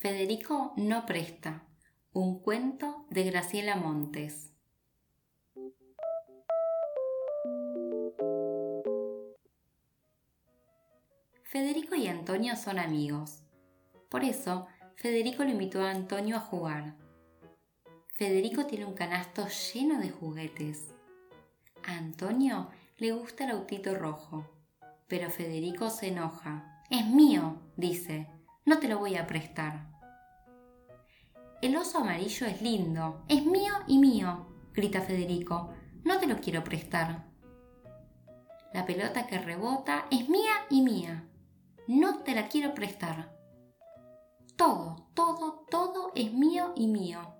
Federico 0.00 0.72
no 0.78 1.04
presta. 1.04 1.62
Un 2.14 2.40
cuento 2.40 3.04
de 3.10 3.24
Graciela 3.24 3.76
Montes. 3.76 4.50
Federico 11.42 11.96
y 11.96 12.06
Antonio 12.06 12.56
son 12.56 12.78
amigos. 12.78 13.42
Por 14.08 14.24
eso, 14.24 14.68
Federico 14.96 15.44
lo 15.44 15.50
invitó 15.50 15.82
a 15.82 15.90
Antonio 15.90 16.36
a 16.36 16.40
jugar. 16.40 16.96
Federico 18.14 18.64
tiene 18.64 18.86
un 18.86 18.94
canasto 18.94 19.48
lleno 19.48 20.00
de 20.00 20.08
juguetes. 20.08 20.94
A 21.86 21.98
Antonio 21.98 22.70
le 22.96 23.12
gusta 23.12 23.44
el 23.44 23.50
autito 23.50 23.94
rojo, 23.94 24.48
pero 25.08 25.28
Federico 25.28 25.90
se 25.90 26.08
enoja. 26.08 26.84
Es 26.88 27.04
mío, 27.04 27.60
dice, 27.76 28.39
no 28.64 28.78
te 28.78 28.88
lo 28.88 28.98
voy 28.98 29.16
a 29.16 29.26
prestar. 29.26 29.88
El 31.62 31.76
oso 31.76 31.98
amarillo 31.98 32.46
es 32.46 32.62
lindo, 32.62 33.24
es 33.28 33.44
mío 33.44 33.74
y 33.86 33.98
mío, 33.98 34.46
grita 34.72 35.02
Federico, 35.02 35.74
no 36.04 36.18
te 36.18 36.26
lo 36.26 36.40
quiero 36.40 36.64
prestar. 36.64 37.26
La 38.72 38.86
pelota 38.86 39.26
que 39.26 39.38
rebota 39.38 40.06
es 40.10 40.28
mía 40.28 40.52
y 40.70 40.82
mía, 40.82 41.28
no 41.86 42.22
te 42.22 42.34
la 42.34 42.48
quiero 42.48 42.72
prestar. 42.72 43.36
Todo, 44.56 45.10
todo, 45.14 45.66
todo 45.70 46.12
es 46.14 46.32
mío 46.32 46.72
y 46.76 46.86
mío, 46.86 47.34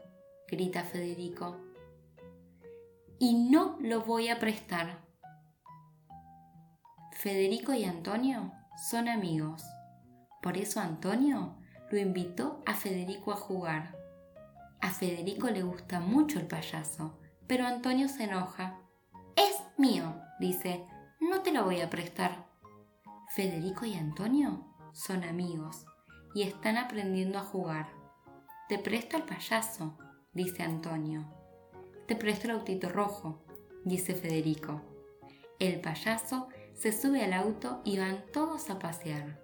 grita 0.49 0.83
Federico. 0.83 1.59
Y 3.19 3.35
no 3.35 3.79
lo 3.81 4.03
voy 4.03 4.29
a 4.29 4.39
prestar. 4.39 4.99
Federico 7.13 7.75
y 7.75 7.85
Antonio 7.85 8.53
son 8.91 9.09
amigos. 9.09 9.63
Por 10.43 10.57
eso 10.57 10.81
Antonio 10.81 11.57
lo 11.91 11.99
invitó 11.99 12.63
a 12.67 12.75
Federico 12.75 13.33
a 13.33 13.37
jugar. 13.37 13.97
A 14.81 14.91
Federico 14.91 15.49
le 15.51 15.63
gusta 15.63 16.01
mucho 16.01 16.39
el 16.39 16.47
payaso, 16.47 17.19
pero 17.47 17.67
Antonio 17.67 18.09
se 18.09 18.25
enoja. 18.25 18.79
Es 19.37 19.61
mío, 19.77 20.15
dice, 20.39 20.87
no 21.21 21.41
te 21.41 21.53
lo 21.53 21.65
voy 21.65 21.81
a 21.81 21.91
prestar. 21.91 22.47
Federico 23.35 23.85
y 23.85 23.95
Antonio 23.95 24.65
son 24.93 25.25
amigos 25.25 25.85
y 26.35 26.43
están 26.43 26.79
aprendiendo 26.79 27.39
a 27.39 27.45
jugar. 27.45 27.89
Te 28.69 28.79
presto 28.79 29.17
el 29.17 29.25
payaso, 29.25 29.99
dice 30.33 30.63
Antonio. 30.63 31.27
Te 32.07 32.17
presto 32.17 32.47
el 32.47 32.55
autito 32.55 32.89
rojo, 32.89 33.45
dice 33.85 34.15
Federico. 34.15 34.81
El 35.59 35.81
payaso 35.81 36.49
se 36.73 36.93
sube 36.93 37.23
al 37.23 37.35
auto 37.35 37.83
y 37.85 37.99
van 37.99 38.25
todos 38.33 38.71
a 38.71 38.79
pasear. 38.79 39.41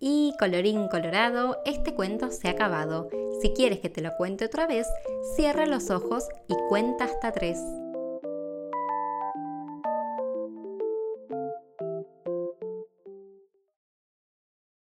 Y 0.00 0.34
colorín 0.38 0.88
colorado, 0.88 1.58
este 1.64 1.94
cuento 1.94 2.30
se 2.30 2.48
ha 2.48 2.52
acabado. 2.52 3.08
Si 3.40 3.50
quieres 3.50 3.80
que 3.80 3.88
te 3.88 4.02
lo 4.02 4.10
cuente 4.16 4.44
otra 4.44 4.66
vez, 4.66 4.86
cierra 5.34 5.66
los 5.66 5.90
ojos 5.90 6.28
y 6.48 6.54
cuenta 6.68 7.04
hasta 7.04 7.32
tres. 7.32 7.58